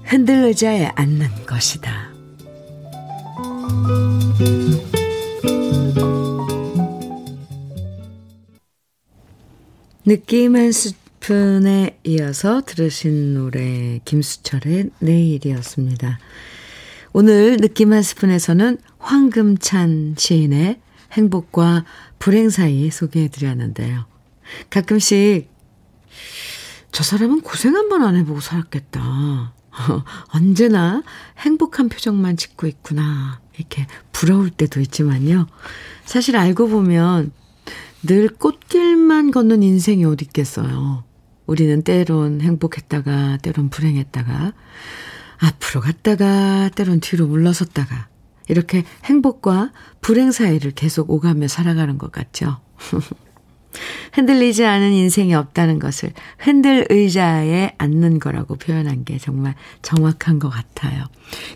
[0.05, 2.11] 흔들 의자에 앉는 것이다.
[10.11, 16.19] 느낌 한 스푼에 이어서 들으신 노래 김수철의 내일이었습니다.
[17.13, 20.81] 오늘 느낌 한 스푼에서는 황금찬 시인의
[21.13, 21.85] 행복과
[22.19, 24.07] 불행 사이 소개해 드렸는데요.
[24.71, 25.49] 가끔씩
[26.91, 29.53] 저 사람은 고생 한 번 안 해보고 살았겠다.
[30.35, 31.05] 언제나
[31.39, 33.41] 행복한 표정만 짓고 있구나.
[33.57, 35.47] 이렇게 부러울 때도 있지만요.
[36.05, 37.31] 사실 알고 보면
[38.03, 41.05] 늘 꽃길만 걷는 인생이 어디 있겠어요.
[41.47, 44.53] 우리는 때론 행복했다가, 때론 불행했다가,
[45.39, 48.09] 앞으로 갔다가, 때론 뒤로 물러섰다가,
[48.49, 52.61] 이렇게 행복과 불행 사이를 계속 오가며 살아가는 것 같죠.
[54.13, 61.05] 흔들리지 않은 인생이 없다는 것을 흔들 의자에 앉는 거라고 표현한 게 정말 정확한 것 같아요.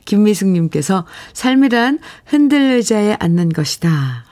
[0.05, 4.25] 김미숙님께서 삶이란 흔들 의자에 앉는 것이다.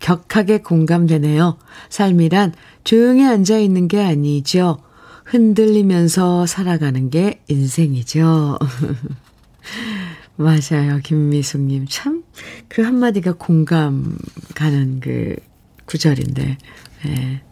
[0.00, 1.58] 격하게 공감되네요.
[1.88, 4.78] 삶이란 조용히 앉아 있는 게 아니죠.
[5.24, 8.58] 흔들리면서 살아가는 게 인생이죠.
[10.36, 11.00] 맞아요.
[11.02, 11.86] 김미숙님.
[11.88, 12.22] 참,
[12.68, 14.16] 그 한마디가 공감
[14.54, 15.36] 가는 그
[15.84, 16.58] 구절인데,
[17.06, 17.42] 예.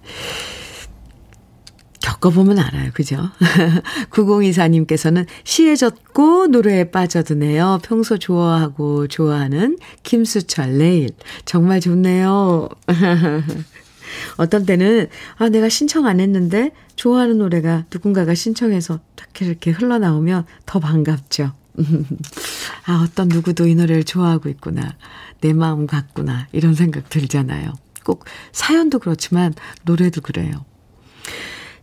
[2.20, 2.90] 겪어보면 알아요.
[2.92, 3.30] 그죠?
[4.10, 7.80] 9024님께서는 시에 젖고 노래에 빠져드네요.
[7.82, 11.10] 평소 좋아하고 좋아하는 김수철 내일.
[11.44, 12.68] 정말 좋네요.
[14.38, 20.80] 어떤 때는, 아, 내가 신청 안 했는데 좋아하는 노래가 누군가가 신청해서 딱 이렇게 흘러나오면 더
[20.80, 21.52] 반갑죠.
[22.86, 24.96] 아, 어떤 누구도 이 노래를 좋아하고 있구나.
[25.40, 26.46] 내 마음 같구나.
[26.52, 27.72] 이런 생각 들잖아요.
[28.04, 29.52] 꼭 사연도 그렇지만
[29.84, 30.64] 노래도 그래요.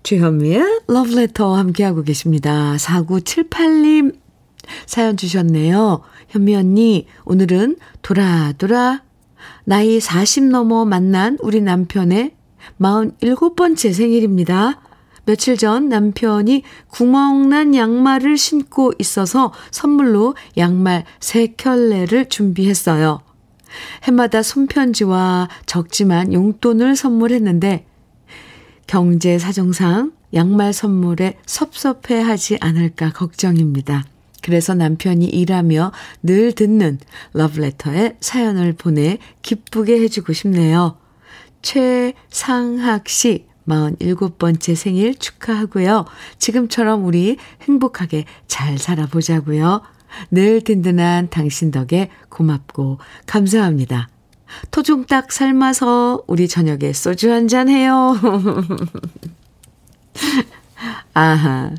[0.03, 2.75] 주현미의 러브레터 함께하고 계십니다.
[2.75, 4.15] 4978님
[4.85, 6.01] 사연 주셨네요.
[6.29, 9.01] 현미 언니, 오늘은 돌아돌아
[9.65, 12.35] 나이 40 넘어 만난 우리 남편의
[12.79, 14.81] 47번째 생일입니다.
[15.25, 23.21] 며칠 전 남편이 구멍난 양말을 신고 있어서 선물로 양말 3켤레를 준비했어요.
[24.03, 27.85] 해마다 손편지와 적지만 용돈을 선물했는데
[28.87, 34.05] 경제 사정상 양말 선물에 섭섭해 하지 않을까 걱정입니다.
[34.41, 35.91] 그래서 남편이 일하며
[36.21, 36.99] 늘 듣는
[37.33, 40.97] 러브레터에 사연을 보내 기쁘게 해주고 싶네요.
[41.61, 46.05] 최상학 씨 47번째 생일 축하하고요.
[46.37, 49.81] 지금처럼 우리 행복하게 잘 살아보자고요.
[50.31, 54.09] 늘 든든한 당신 덕에 고맙고 감사합니다.
[54.71, 58.17] 토종닭 삶아서 우리 저녁에 소주 한 잔 해요.
[61.13, 61.71] 아하.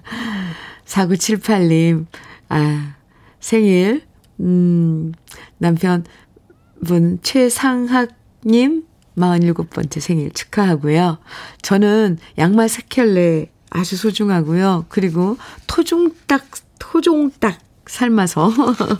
[0.86, 2.06] 4978님,
[2.48, 2.94] 아,
[3.40, 4.02] 생일,
[4.40, 5.12] 음,
[5.58, 6.04] 남편
[6.84, 8.84] 분 최상학님,
[9.16, 11.18] 47번째 생일 축하하고요.
[11.62, 14.86] 저는 양말 3켤레 아주 소중하고요.
[14.88, 16.46] 그리고 토종닭,
[16.78, 18.52] 토종닭 삶아서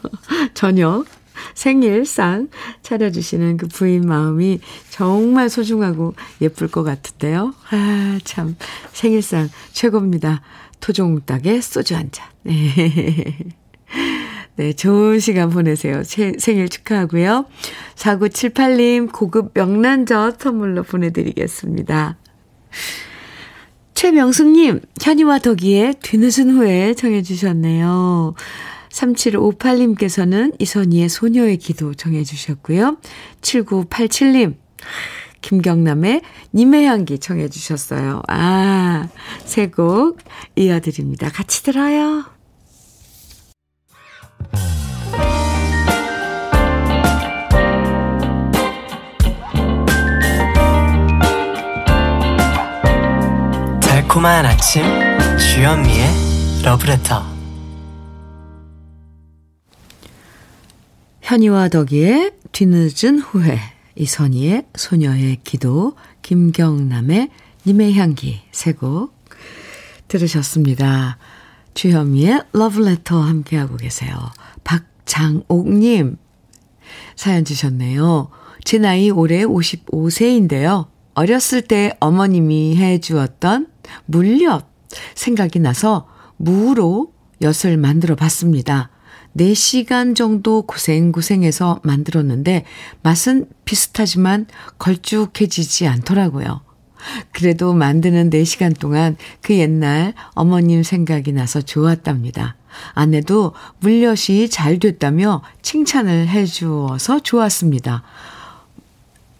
[0.54, 1.04] 저녁
[1.54, 2.48] 생일상
[2.82, 7.54] 차려주시는 그 부인 마음이 정말 소중하고 예쁠 것 같은데요.
[7.70, 8.56] 아, 참.
[8.92, 10.42] 생일상 최고입니다.
[10.80, 12.26] 토종닭에 소주 한 잔.
[12.42, 13.36] 네.
[14.56, 16.02] 네, 좋은 시간 보내세요.
[16.04, 17.46] 생일 축하하고요.
[17.96, 22.16] 4978님 고급 명란젓 선물로 보내드리겠습니다.
[23.94, 28.34] 최명숙님, 현이와 덕이의 뒤늦은 후에 정해주셨네요.
[28.94, 32.96] 3758님께서는 이선희의 소녀의 기도 정해 주셨고요.
[33.40, 34.54] 7987님,
[35.40, 36.22] 김경남의
[36.54, 38.22] 님의 향기 청해주셨어요.
[38.28, 39.08] 아,
[39.44, 40.18] 세 곡
[40.56, 41.28] 이어드립니다.
[41.28, 42.24] 같이 들어요.
[53.80, 54.82] 달콤한 아침
[55.38, 57.33] 주현미의 러브레터
[61.24, 63.58] 현이와 덕이의 뒤늦은 후회
[63.96, 67.30] 이선희의 소녀의 기도 김경남의
[67.66, 69.14] 님의 향기 세 곡
[70.06, 71.16] 들으셨습니다.
[71.72, 74.14] 주현미의 러브레터 함께하고 계세요.
[74.64, 76.18] 박장옥님
[77.16, 78.28] 사연 주셨네요.
[78.62, 80.88] 제 나이 올해 55세인데요.
[81.14, 83.68] 어렸을 때 어머님이 해 주었던
[84.04, 84.66] 물엿
[85.14, 86.06] 생각이 나서
[86.36, 88.90] 무로 엿을 만들어 봤습니다.
[89.36, 92.64] 4시간 정도 고생고생해서 만들었는데
[93.02, 94.46] 맛은 비슷하지만
[94.78, 96.60] 걸쭉해지지 않더라고요.
[97.32, 102.56] 그래도 만드는 4시간 동안 그 옛날 어머님 생각이 나서 좋았답니다.
[102.94, 108.02] 아내도 물엿이 잘 됐다며 칭찬을 해 주어서 좋았습니다.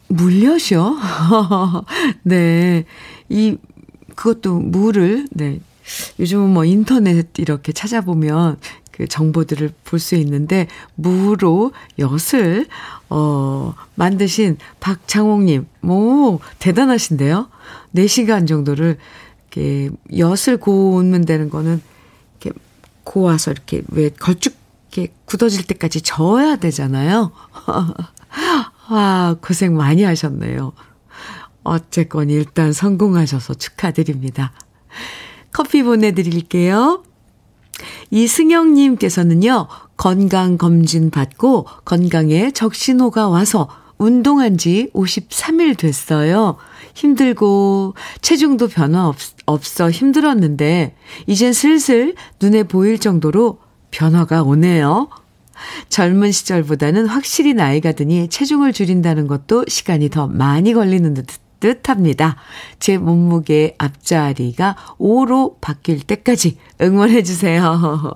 [0.09, 0.97] 물엿이요?
[2.23, 2.85] 네.
[3.29, 3.57] 이,
[4.15, 5.61] 그것도 물을, 네.
[6.19, 8.59] 요즘은 뭐 인터넷 이렇게 찾아보면
[8.97, 12.67] 그 정보들을 볼 수 있는데, 무로 엿을,
[13.11, 17.49] 어, 만드신 박창옥님, 오, 대단하신데요?
[17.95, 18.99] 4시간 정도를,
[19.51, 21.83] 이렇게, 엿을 고우면 되는 거는,
[22.41, 22.59] 이렇게
[23.03, 24.55] 고와서 이렇게, 왜 걸쭉,
[24.93, 27.33] 이렇게 굳어질 때까지 저어야 되잖아요.
[28.91, 30.73] 와, 고생 많이 하셨네요.
[31.65, 34.53] 어쨌건 일단 성공하셔서 축하드립니다.
[35.53, 37.03] 커피 보내드릴게요.
[38.11, 43.69] 이승영님께서는요, 건강검진 받고 건강에 적신호가 와서
[43.99, 46.57] 운동한 지 53일 됐어요.
[46.95, 49.17] 힘들고 체중도 변화 없,
[49.47, 50.95] 없어 힘들었는데
[51.27, 53.59] 이젠 슬슬 눈에 보일 정도로
[53.91, 55.09] 변화가 오네요.
[55.89, 61.27] 젊은 시절보다는 확실히 나이가 드니 체중을 줄인다는 것도 시간이 더 많이 걸리는 듯,
[61.61, 62.37] 듯 합니다.
[62.79, 68.15] 제 몸무게 앞자리가 5로 바뀔 때까지 응원해주세요.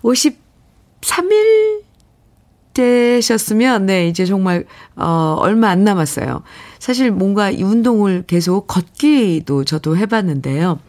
[0.02, 1.82] 53일
[2.74, 4.64] 되셨으면, 네, 이제 정말,
[4.96, 6.42] 어, 얼마 안 남았어요.
[6.78, 10.80] 사실 뭔가 이 운동을 계속 걷기도 저도 해봤는데요.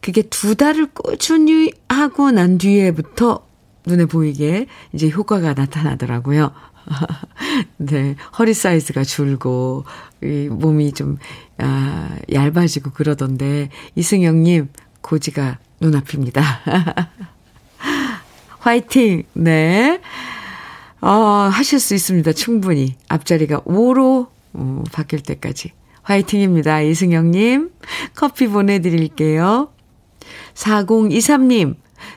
[0.00, 3.47] 그게 두 달을 꾸준히 하고 난 뒤에부터
[3.86, 6.52] 눈에 보이게 이제 효과가 나타나더라고요.
[7.78, 9.84] 네, 허리 사이즈가 줄고,
[10.22, 11.18] 이 몸이 좀,
[11.58, 14.68] 아, 얇아지고 그러던데, 이승영님,
[15.00, 16.42] 고지가 눈앞입니다.
[18.58, 19.22] 화이팅!
[19.34, 20.00] 네.
[21.00, 22.32] 어, 하실 수 있습니다.
[22.32, 22.96] 충분히.
[23.08, 25.72] 앞자리가 5로 어, 바뀔 때까지.
[26.02, 26.80] 화이팅입니다.
[26.82, 27.70] 이승영님.
[28.14, 29.70] 커피 보내드릴게요.
[30.54, 31.76] 4023님.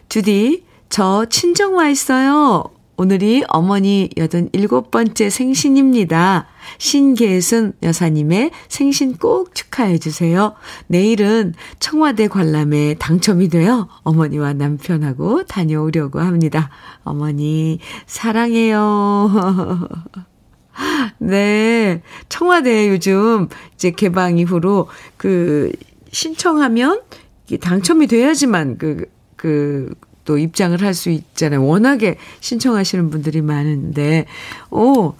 [0.10, 2.66] 주디, 저 친정 와 있어요.
[2.98, 6.48] 오늘이 어머니 87번째 생신입니다.
[6.80, 10.54] 신계순 여사님의 생신 꼭 축하해 주세요.
[10.88, 16.70] 내일은 청와대 관람에 당첨이 되어 어머니와 남편하고 다녀오려고 합니다.
[17.06, 19.32] 어머니, 사랑해요.
[21.20, 22.02] 네.
[22.28, 25.72] 청와대 요즘 이제 개방 이후로 그
[26.12, 27.02] 신청하면
[27.62, 29.06] 당첨이 돼야지만 그,
[29.38, 29.96] 그,
[30.26, 31.66] 또 입장을 할 수 있잖아요.
[31.66, 34.26] 워낙에 신청하시는 분들이 많은데,
[34.70, 35.14] 오,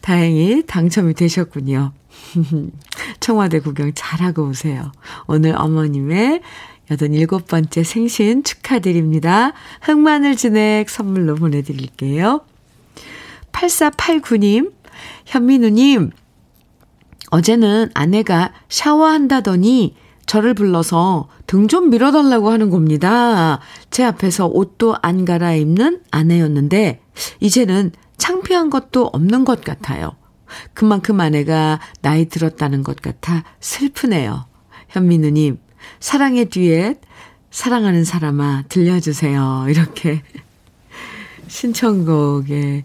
[0.00, 1.92] 다행히 당첨이 되셨군요.
[3.20, 4.92] 청와대 구경 잘하고 오세요.
[5.26, 6.40] 오늘 어머님의
[6.90, 9.52] 87번째 생신 축하드립니다.
[9.82, 12.40] 흑마늘 진액 선물로 보내드릴게요.
[13.52, 14.72] 8489님,
[15.26, 16.10] 현민우님,
[17.30, 23.60] 어제는 아내가 샤워한다더니 저를 불러서 등 좀 밀어달라고 하는 겁니다.
[23.90, 27.00] 제 앞에서 옷도 안 갈아입는 아내였는데,
[27.40, 30.12] 이제는 창피한 것도 없는 것 같아요.
[30.72, 34.46] 그만큼 아내가 나이 들었다는 것 같아 슬프네요.
[34.88, 35.58] 현민우님,
[36.00, 36.96] 사랑의 뒤에
[37.50, 39.66] 사랑하는 사람아 들려주세요.
[39.68, 40.22] 이렇게
[41.48, 42.84] 신청곡에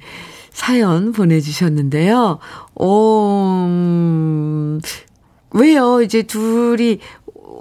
[0.52, 2.40] 사연 보내주셨는데요.
[2.76, 4.82] 오, 음,
[5.52, 6.02] 왜요?
[6.02, 7.00] 이제 둘이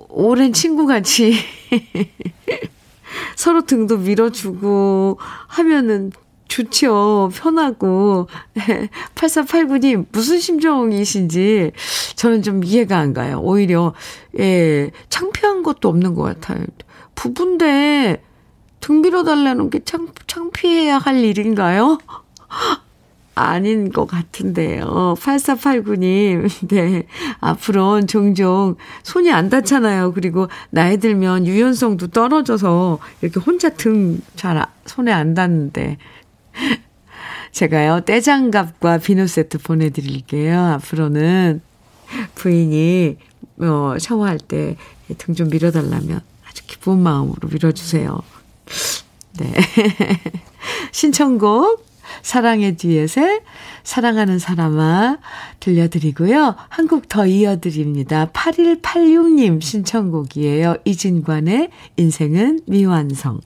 [0.08, 1.34] 오랜 친구같이
[3.36, 6.12] 서로 등도 밀어주고 하면은
[6.48, 7.30] 좋죠.
[7.34, 8.26] 편하고.
[9.14, 11.72] 8489님, 무슨 심정이신지
[12.16, 13.40] 저는 좀 이해가 안 가요.
[13.42, 13.94] 오히려,
[14.38, 16.64] 예, 창피한 것도 없는 것 같아요.
[17.14, 18.22] 부부인데
[18.80, 21.98] 등 밀어달라는 게 창, 창피해야 할 일인가요?
[23.38, 25.14] 아닌 것 같은데요.
[25.18, 27.06] 8489님, 네.
[27.40, 30.12] 앞으로는 종종 손이 안 닿잖아요.
[30.12, 35.98] 그리고 나이 들면 유연성도 떨어져서 이렇게 혼자 등 잘 손에 안 닿는데.
[37.52, 40.58] 제가요, 떼장갑과 비누 세트 보내드릴게요.
[40.74, 41.60] 앞으로는
[42.34, 43.16] 부인이,
[43.60, 44.76] 어, 샤워할 때
[45.16, 48.20] 등 좀 밀어달라면 아주 기쁜 마음으로 밀어주세요.
[49.38, 49.54] 네.
[50.92, 51.86] 신청곡,
[52.22, 53.20] 사랑의 뒤에서
[53.84, 55.18] 사랑하는 사람아
[55.60, 56.54] 들려드리고요.
[56.68, 58.30] 한 곡 더 이어드립니다.
[58.32, 60.76] 8186님 신청곡이에요.
[60.84, 63.40] 이진관의 인생은 미완성.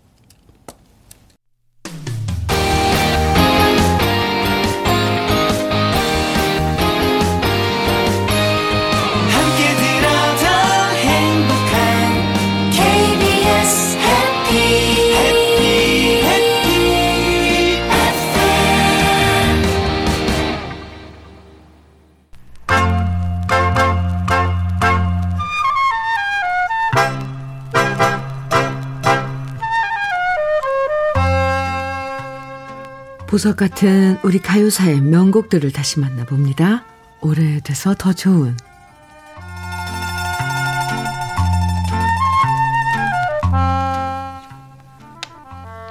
[33.32, 36.84] 보석 같은 우리 가요사의 명곡들을 다시 만나봅니다.
[37.22, 38.54] 오래돼서 더 좋은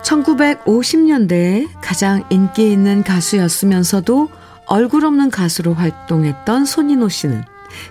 [0.03, 4.29] 1950년대에 가장 인기 있는 가수였으면서도
[4.67, 7.43] 얼굴 없는 가수로 활동했던 손인호 씨는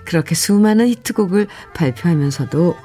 [0.05, 2.77] 그렇게 수많은 히트곡을 발표하면서도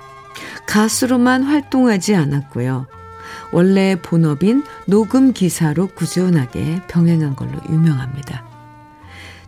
[0.67, 2.89] 가수로만 활동하지 않았고요.
[3.53, 8.45] 원래 본업인 녹음 기사로 꾸준하게 병행한 걸로 유명합니다.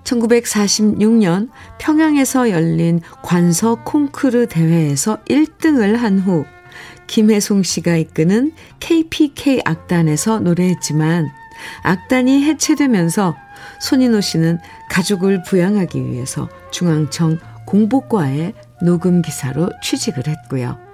[0.05, 6.45] 1946년 평양에서 열린 관서 콩쿠르 대회에서 1등을 한 후
[7.09, 11.29] 김혜송 씨가 이끄는 KPK 악단에서 노래했지만
[11.83, 13.35] 악단이 해체되면서
[13.81, 14.59] 손인호 씨는
[14.91, 20.88] 가족을 부양하기 위해서 중앙청 공보과에 녹음 기사로 취직을 했고요.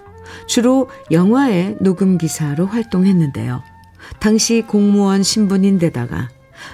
[0.46, 3.62] 주로 영화의 녹음 기사로 활동했는데요.
[4.20, 6.28] 당시 공무원 신분인데다가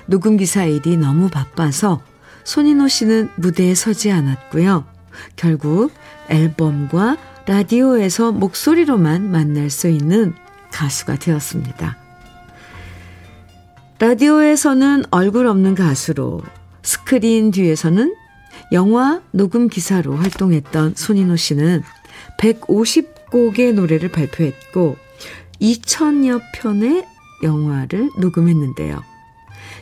[0.06, 2.02] 녹음 기사 일이 너무 바빠서
[2.44, 4.84] 손인호 씨는 무대에 서지 않았고요.
[5.36, 5.92] 결국
[6.28, 10.34] 앨범과 라디오에서 목소리로만 만날 수 있는
[10.72, 11.96] 가수가 되었습니다.
[13.98, 16.42] 라디오에서는 얼굴 없는 가수로
[16.82, 18.14] 스크린 뒤에서는
[18.72, 21.82] 영화 녹음 기사로 활동했던 손인호 씨는
[22.38, 24.96] 150 곡의 노래를 발표했고
[25.60, 27.06] 2천여 편의
[27.42, 29.02] 영화를 녹음했는데요.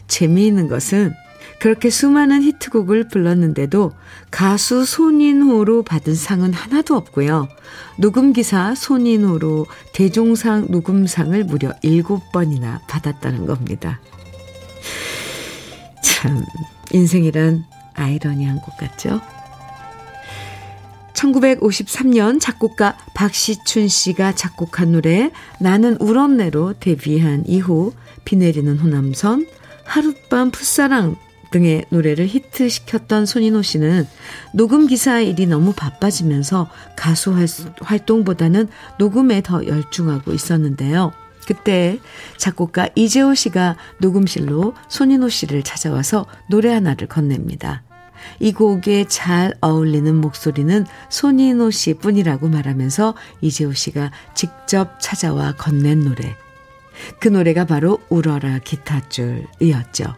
[0.07, 1.13] 재미있는 것은
[1.61, 3.93] 그렇게 수많은 히트곡을 불렀는데도
[4.31, 7.49] 가수 손인호로 받은 상은 하나도 없고요.
[7.99, 14.01] 녹음기사 손인호로 대종상 녹음상을 무려 7번이나 받았다는 겁니다.
[16.03, 16.45] 참,
[16.93, 19.21] 인생이란 아이러니한 것 같죠?
[21.19, 27.93] 1953년 작곡가 박시춘 씨가 작곡한 노래 나는 울었네로 데뷔한 이후
[28.25, 29.47] 비 내리는 호남선,
[29.85, 31.17] 하룻밤 풋사랑
[31.51, 34.07] 등의 노래를 히트시켰던 손인호 씨는
[34.53, 37.35] 녹음 기사 일이 너무 바빠지면서 가수
[37.81, 41.13] 활동보다는 녹음에 더 열중하고 있었는데요.
[41.47, 41.99] 그때
[42.37, 47.88] 작곡가 이재호 씨가 녹음실로 손인호 씨를 찾아와서 노래 하나를 건넵니다.
[48.41, 56.37] 이 곡에 잘 어울리는 목소리는 손인호 씨 뿐이라고 말하면서 이재호 씨가 직접 찾아와 건넨 노래.
[57.21, 60.15] 그 노래가 바로 울어라 기타줄이었죠.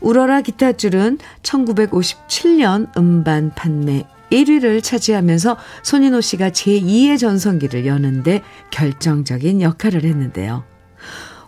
[0.00, 10.64] 울어라 기타줄은 1957년 음반 판매 1위를 차지하면서 손인호 씨가 제2의 전성기를 여는데 결정적인 역할을 했는데요.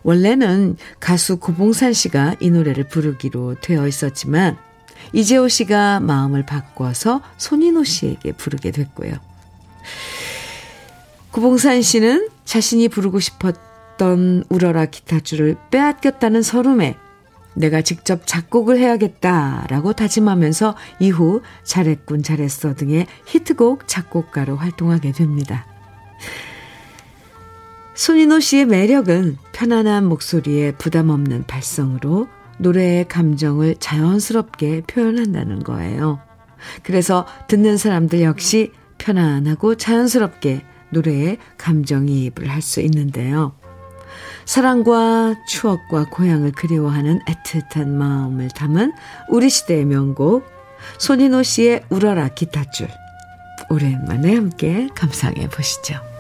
[0.03, 4.57] 원래는 가수 고봉산 씨가 이 노래를 부르기로 되어 있었지만
[5.13, 9.13] 이재호 씨가 마음을 바꿔서 손인호 씨에게 부르게 됐고요.
[11.33, 16.97] 고봉산 씨는 자신이 부르고 싶었던 울어라 기타줄을 빼앗겼다는 서름에
[17.55, 25.67] 내가 직접 작곡을 해야겠다라고 다짐하면서 이후 잘했군 잘했어 등의 히트곡 작곡가로 활동하게 됩니다.
[27.95, 32.27] 손인호 씨의 매력은 편안한 목소리에 부담 없는 발성으로
[32.63, 36.21] 노래의 감정을 자연스럽게 표현한다는 거예요.
[36.83, 43.55] 그래서 듣는 사람들 역시 편안하고 자연스럽게 노래에 감정이입을 할 수 있는데요.
[44.45, 48.93] 사랑과 추억과 고향을 그리워하는 애틋한 마음을 담은
[49.29, 50.45] 우리 시대의 명곡
[50.99, 52.89] 손인호 씨의 울어라 기타줄
[53.71, 56.12] 오랜만에 함께 감상해 보시죠.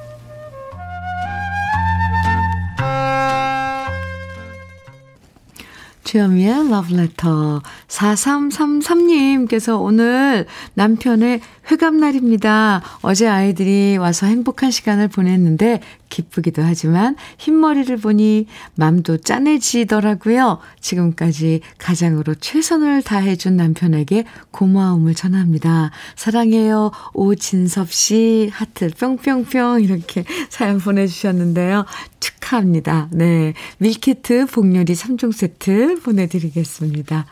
[6.05, 11.41] 주현미의 러브레터 4333님께서 오늘 남편의
[11.71, 12.83] 회감날입니다.
[13.03, 15.81] 어제 아이들이 와서 행복한 시간을 보냈는데
[16.13, 20.59] 기쁘기도 하지만 흰머리를 보니 맘도 짠해지더라고요.
[20.81, 25.91] 지금까지 가장으로 최선을 다해준 남편에게 고마움을 전합니다.
[26.15, 26.91] 사랑해요.
[27.15, 31.87] 오진섭 씨 하트 뿅뿅뿅 이렇게 사연 보내주셨는데요.
[32.21, 33.09] 축하합니다.
[33.13, 33.55] 네.
[33.79, 37.25] 밀키트 복요리 3종 세트 보내드리겠습니다.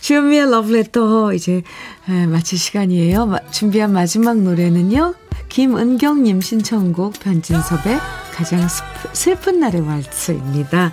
[0.00, 1.62] 주현미의 러브레터 이제
[2.06, 3.36] 마칠 시간이에요.
[3.52, 5.14] 준비한 마지막 노래는요.
[5.48, 7.98] 김은경님 신청곡 변진섭의
[8.34, 8.66] 가장
[9.12, 10.92] 슬픈 날의 왈츠입니다.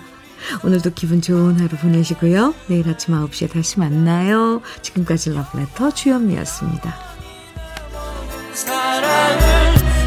[0.64, 2.54] 오늘도 기분 좋은 하루 보내시고요.
[2.68, 4.60] 내일 아침 9시에 다시 만나요.
[4.82, 6.94] 지금까지 러브레터 주현미였습니다.
[8.54, 10.05] 사랑을